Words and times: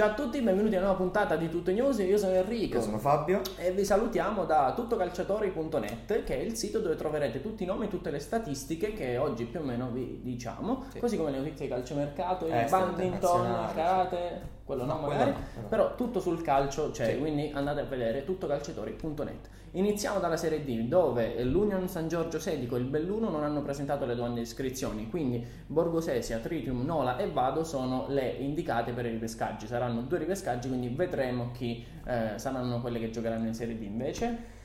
Ciao 0.00 0.12
a 0.12 0.14
tutti, 0.14 0.40
benvenuti 0.40 0.76
a 0.76 0.78
una 0.78 0.86
nuova 0.86 1.02
puntata 1.02 1.36
di 1.36 1.50
Tutto 1.50 1.70
News. 1.70 1.98
Io 1.98 2.16
sono 2.16 2.32
Enrico. 2.32 2.76
Io 2.76 2.82
sono 2.82 2.96
Fabio. 2.96 3.42
E 3.58 3.70
vi 3.72 3.84
salutiamo 3.84 4.46
da 4.46 4.72
tuttocalciatori.net, 4.74 6.24
che 6.24 6.38
è 6.38 6.40
il 6.40 6.56
sito 6.56 6.78
dove 6.78 6.96
troverete 6.96 7.42
tutti 7.42 7.64
i 7.64 7.66
nomi 7.66 7.84
e 7.84 7.88
tutte 7.88 8.10
le 8.10 8.18
statistiche 8.18 8.94
che 8.94 9.18
oggi 9.18 9.44
più 9.44 9.60
o 9.60 9.62
meno 9.62 9.90
vi 9.90 10.20
diciamo, 10.22 10.86
sì. 10.90 11.00
così 11.00 11.18
come 11.18 11.32
le 11.32 11.36
notizie 11.40 11.66
di 11.66 11.72
calciomercato, 11.72 12.46
il 12.46 12.66
badminton, 12.70 13.46
il 13.46 13.74
karate, 13.74 14.40
quello 14.70 14.84
no, 14.84 15.00
no 15.00 15.08
magari, 15.08 15.32
quello 15.32 15.46
no, 15.62 15.68
però 15.68 15.94
tutto 15.96 16.20
sul 16.20 16.42
calcio 16.42 16.90
c'è, 16.92 17.12
sì. 17.12 17.18
quindi 17.18 17.50
andate 17.52 17.80
a 17.80 17.84
vedere 17.84 18.24
tuttocalciatori.net. 18.24 19.48
Iniziamo 19.72 20.18
dalla 20.18 20.36
Serie 20.36 20.64
D, 20.64 20.88
dove 20.88 21.42
l'Union 21.42 21.88
San 21.88 22.08
Giorgio 22.08 22.38
Sedico 22.38 22.76
e 22.76 22.80
il 22.80 22.84
Belluno 22.84 23.28
non 23.30 23.42
hanno 23.44 23.62
presentato 23.62 24.04
le 24.04 24.14
domande 24.14 24.40
di 24.40 24.46
iscrizioni, 24.46 25.08
quindi 25.08 25.44
Borgosesia, 25.66 26.38
Tritium, 26.38 26.84
Nola 26.84 27.16
e 27.18 27.30
Vado 27.30 27.64
sono 27.64 28.06
le 28.08 28.30
indicate 28.38 28.92
per 28.92 29.06
i 29.06 29.10
ripescaggi. 29.10 29.66
Saranno 29.66 30.02
due 30.02 30.18
ripescaggi, 30.18 30.68
quindi 30.68 30.88
vedremo 30.88 31.50
chi 31.52 31.84
eh, 32.04 32.32
saranno 32.36 32.80
quelle 32.80 32.98
che 32.98 33.10
giocheranno 33.10 33.46
in 33.46 33.54
Serie 33.54 33.76
D 33.78 33.82
invece. 33.82 34.58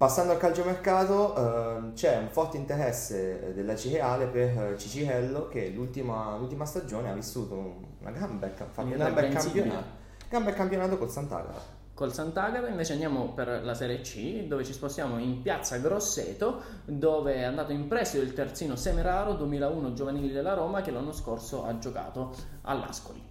Passando 0.00 0.32
al 0.32 0.38
calciomercato, 0.38 1.36
eh, 1.36 1.92
c'è 1.92 2.16
un 2.16 2.28
forte 2.30 2.56
interesse 2.56 3.52
della 3.54 3.76
Cireale 3.76 4.28
per 4.28 4.76
Cicirello 4.78 5.46
che 5.48 5.68
l'ultima, 5.68 6.36
l'ultima 6.38 6.64
stagione 6.64 7.10
ha 7.10 7.12
vissuto 7.12 7.76
una 8.00 8.10
gran 8.10 8.38
bel, 8.38 8.54
un 8.76 8.90
gran 8.90 9.12
bel 9.12 9.28
campionato, 9.28 9.84
gran 10.26 10.44
bel 10.44 10.54
campionato 10.54 10.96
col 10.96 11.10
Sant'Agata. 11.10 11.60
Col 11.92 12.14
Sant'Agata, 12.14 12.68
invece 12.68 12.92
andiamo 12.94 13.32
per 13.34 13.62
la 13.62 13.74
Serie 13.74 14.00
C, 14.00 14.46
dove 14.46 14.64
ci 14.64 14.72
spostiamo 14.72 15.18
in 15.18 15.42
piazza 15.42 15.76
Grosseto, 15.76 16.62
dove 16.86 17.34
è 17.34 17.42
andato 17.42 17.72
in 17.72 17.86
prestito 17.86 18.24
il 18.24 18.32
terzino 18.32 18.76
Semeraro 18.76 19.34
2001 19.34 19.92
giovanili 19.92 20.32
della 20.32 20.54
Roma 20.54 20.80
che 20.80 20.90
l'anno 20.90 21.12
scorso 21.12 21.66
ha 21.66 21.76
giocato 21.76 22.34
all'Ascoli 22.62 23.29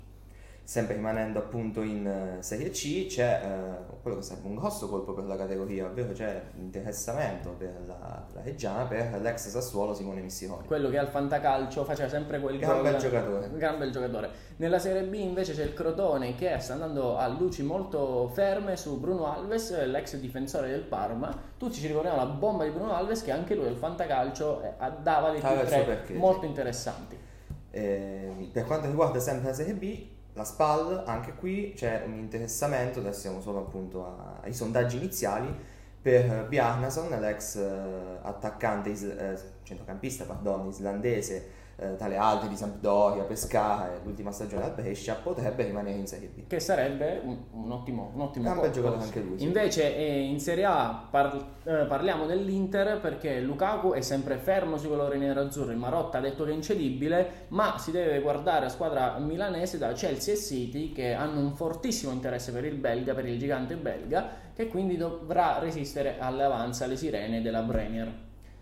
sempre 0.69 0.93
rimanendo 0.93 1.39
appunto 1.39 1.81
in 1.81 2.35
uh, 2.37 2.41
Serie 2.43 2.69
C, 2.69 3.07
c'è 3.07 3.41
uh, 3.43 3.99
quello 4.03 4.17
che 4.17 4.21
sarebbe 4.21 4.49
un 4.49 4.53
grosso 4.53 4.87
colpo 4.87 5.13
per 5.13 5.23
la 5.23 5.35
categoria, 5.35 5.87
ovvero 5.87 6.13
c'è 6.13 6.43
l'interessamento 6.57 7.55
per 7.57 7.73
la, 7.87 8.23
Reggiana 8.43 8.83
per 8.83 9.19
l'ex 9.19 9.47
Sassuolo 9.47 9.95
Simone 9.95 10.21
Missironi. 10.21 10.67
Quello 10.67 10.91
che 10.91 10.99
al 10.99 11.07
fantacalcio 11.07 11.83
faceva 11.85 12.07
sempre 12.07 12.39
quel 12.39 12.59
gran 12.59 12.83
bel 12.83 12.97
giocatore. 12.97 13.49
Gran 13.57 13.79
bel 13.79 13.91
giocatore. 13.91 14.29
Nella 14.57 14.77
Serie 14.77 15.01
B 15.05 15.15
invece 15.15 15.55
c'è 15.55 15.63
il 15.63 15.73
Crotone 15.73 16.35
che 16.35 16.55
sta 16.59 16.73
andando 16.73 17.17
a 17.17 17.27
luci 17.27 17.63
molto 17.63 18.27
ferme 18.27 18.77
su 18.77 18.99
Bruno 18.99 19.25
Alves, 19.25 19.85
l'ex 19.87 20.17
difensore 20.17 20.69
del 20.69 20.83
Parma. 20.83 21.35
Tutti 21.57 21.79
ci 21.79 21.87
ricordiamo 21.87 22.17
la 22.17 22.27
bomba 22.27 22.63
di 22.63 22.69
Bruno 22.69 22.93
Alves 22.93 23.23
che 23.23 23.31
anche 23.31 23.55
lui 23.55 23.65
al 23.65 23.75
fantacalcio 23.75 24.61
eh, 24.61 24.71
dava 25.01 25.31
dei 25.31 25.41
ah, 25.41 26.13
molto 26.13 26.45
interessanti. 26.45 27.17
Eh, 27.71 28.49
per 28.51 28.65
quanto 28.65 28.85
riguarda 28.85 29.19
sempre 29.19 29.47
la 29.47 29.55
Serie 29.55 29.73
B, 29.73 30.17
la 30.39 30.45
SPAL, 30.45 31.03
anche 31.05 31.33
qui 31.33 31.73
c'è 31.75 32.03
un 32.05 32.17
interessamento, 32.17 32.99
adesso 32.99 33.19
siamo 33.19 33.41
solo 33.41 33.59
appunto 33.59 34.39
ai 34.41 34.53
sondaggi 34.53 34.95
iniziali, 34.95 35.53
per 36.01 36.47
Bjarnason, 36.47 37.09
l'ex 37.19 37.57
eh, 37.57 38.19
attaccante, 38.21 38.89
is, 38.89 39.03
eh, 39.03 39.37
centrocampista 39.63 40.23
pardon, 40.23 40.67
islandese 40.67 41.57
eh, 41.79 41.95
tra 41.95 42.07
le 42.07 42.17
altre 42.17 42.49
di 42.49 42.57
Sampdoria, 42.57 43.23
Pescara 43.23 43.99
l'ultima 44.03 44.31
stagione 44.31 44.65
al 44.65 44.73
Brescia, 44.73 45.13
potrebbe 45.15 45.63
rimanere 45.63 45.97
in 45.97 46.07
Serie 46.07 46.27
B. 46.27 46.47
Che 46.47 46.59
sarebbe 46.59 47.21
un, 47.23 47.37
un 47.51 47.71
ottimo, 47.71 48.11
un 48.13 48.21
ottimo 48.21 48.45
Gran 48.45 48.59
bel 48.59 48.71
giocatore 48.71 49.03
anche 49.03 49.21
lui. 49.21 49.39
Sì. 49.39 49.45
Invece 49.45 49.95
eh, 49.95 50.19
in 50.19 50.39
Serie 50.39 50.65
A 50.65 51.07
par- 51.09 51.45
eh, 51.63 51.85
parliamo 51.85 52.25
dell'Inter 52.25 52.99
perché 52.99 53.39
Lukaku 53.39 53.93
è 53.93 54.01
sempre 54.01 54.37
fermo 54.37 54.77
sui 54.77 54.89
colori 54.89 55.17
nero-azzurri, 55.17 55.75
Marotta 55.75 56.17
ha 56.17 56.21
detto 56.21 56.43
che 56.43 56.51
è 56.51 56.53
incedibile, 56.53 57.45
ma 57.49 57.77
si 57.77 57.91
deve 57.91 58.19
guardare 58.19 58.65
a 58.65 58.69
squadra 58.69 59.17
milanese 59.19 59.77
da 59.77 59.93
Chelsea 59.93 60.33
e 60.33 60.37
City 60.37 60.91
che 60.91 61.13
hanno 61.13 61.39
un 61.39 61.55
fortissimo 61.55 62.11
interesse 62.11 62.51
per 62.51 62.65
il 62.65 62.75
belga, 62.75 63.13
per 63.13 63.25
il 63.25 63.39
gigante 63.39 63.75
belga, 63.75 64.29
che 64.53 64.67
quindi 64.67 64.97
dovrà 64.97 65.59
resistere 65.59 66.19
alle 66.19 66.43
avanze, 66.43 66.83
alle 66.83 66.97
sirene 66.97 67.41
della 67.41 67.61
Premier. 67.61 68.11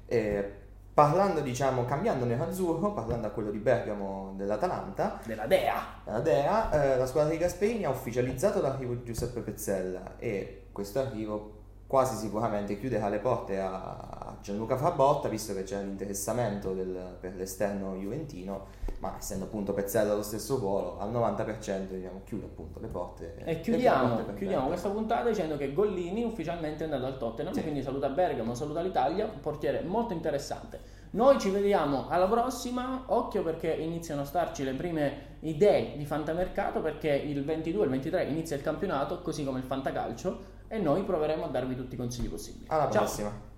Eh, 0.05 0.65
Parlando, 0.97 1.41
diciamo, 1.41 1.85
cambiando 1.85 2.25
nero-azzurro, 2.25 2.91
parlando 2.91 3.27
a 3.27 3.29
quello 3.29 3.51
di 3.51 3.59
Bergamo 3.59 4.33
dell'Atalanta, 4.35 5.19
della 5.25 5.45
Dea, 5.45 5.75
della 6.03 6.21
Dea 6.21 6.71
eh, 6.71 6.97
la 6.97 7.05
squadra 7.05 7.29
di 7.33 7.37
Gasperini 7.37 7.85
ha 7.85 7.91
ufficializzato 7.91 8.61
l'arrivo 8.61 8.95
di 8.95 9.03
Giuseppe 9.03 9.41
Pezzella 9.41 10.17
e 10.17 10.69
questo 10.71 10.97
arrivo 10.97 11.56
quasi 11.87 12.17
sicuramente 12.17 12.77
chiuderà 12.77 13.07
le 13.07 13.19
porte 13.19 13.59
a 13.59 14.35
Gianluca 14.41 14.75
Frabotta, 14.75 15.29
visto 15.29 15.53
che 15.53 15.63
c'è 15.63 15.81
l'interessamento 15.81 16.73
del, 16.73 17.15
per 17.19 17.35
l'esterno 17.35 17.95
juventino, 17.95 18.65
ma 18.99 19.15
essendo 19.17 19.45
appunto 19.45 19.73
Pezzella 19.73 20.11
allo 20.11 20.21
stesso 20.21 20.57
ruolo, 20.57 20.99
al 20.99 21.11
90% 21.11 21.87
diciamo, 21.87 22.21
chiude 22.25 22.45
appunto 22.45 22.79
le 22.81 22.87
porte. 22.87 23.35
E 23.45 23.61
chiudiamo, 23.61 24.15
porte 24.15 24.35
chiudiamo 24.35 24.67
questa 24.67 24.89
puntata 24.89 25.29
dicendo 25.29 25.55
che 25.55 25.71
Gollini 25.71 26.23
ufficialmente 26.23 26.83
è 26.83 26.85
andato 26.85 27.05
al 27.05 27.17
Tottenham, 27.17 27.53
sì. 27.53 27.61
quindi 27.61 27.81
saluta 27.81 28.09
Bergamo, 28.09 28.53
saluta 28.53 28.81
l'Italia, 28.81 29.25
un 29.25 29.39
portiere 29.39 29.81
molto 29.81 30.13
interessante. 30.13 30.95
Noi 31.11 31.39
ci 31.39 31.49
vediamo 31.49 32.07
alla 32.09 32.27
prossima, 32.27 33.03
occhio 33.07 33.41
perché 33.43 33.71
iniziano 33.71 34.21
a 34.21 34.25
starci 34.25 34.63
le 34.63 34.73
prime 34.73 35.35
idee 35.41 35.95
di 35.97 36.05
fantamercato 36.05 36.81
perché 36.81 37.09
il 37.09 37.43
22 37.43 37.81
e 37.81 37.85
il 37.85 37.91
23 37.91 38.23
inizia 38.25 38.55
il 38.55 38.61
campionato, 38.61 39.21
così 39.21 39.43
come 39.43 39.59
il 39.59 39.65
fantacalcio 39.65 40.55
e 40.67 40.77
noi 40.79 41.03
proveremo 41.03 41.45
a 41.45 41.47
darvi 41.47 41.75
tutti 41.75 41.95
i 41.95 41.97
consigli 41.97 42.29
possibili. 42.29 42.65
Alla 42.67 42.89
Ciao. 42.89 43.03
prossima. 43.03 43.55